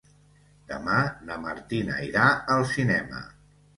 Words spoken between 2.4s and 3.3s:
al cinema.